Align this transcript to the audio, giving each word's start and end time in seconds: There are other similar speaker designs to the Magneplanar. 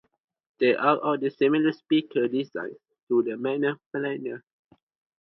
There 0.59 0.81
are 0.81 0.99
other 1.13 1.29
similar 1.29 1.71
speaker 1.73 2.27
designs 2.27 2.75
to 3.07 3.21
the 3.21 3.33
Magneplanar. 3.37 4.41